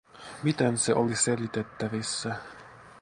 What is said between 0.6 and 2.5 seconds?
se oli selitettävissä?